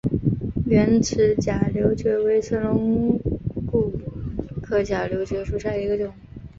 [0.65, 3.19] 圆齿假瘤蕨为水龙
[3.67, 3.93] 骨
[4.63, 6.11] 科假瘤蕨属下的一个种。